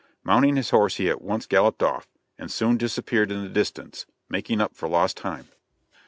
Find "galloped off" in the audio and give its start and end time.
1.45-2.07